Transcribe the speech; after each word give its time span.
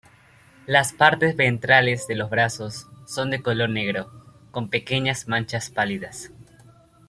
Las 0.65 0.93
partes 0.93 1.35
ventrales 1.35 2.07
de 2.07 2.15
los 2.15 2.31
brazos 2.31 2.87
son 3.05 3.29
de 3.29 3.43
color 3.43 3.69
negro 3.69 4.11
con 4.49 4.71
pequeñas 4.71 5.27
manchas 5.27 5.69
pálidas. 5.69 6.31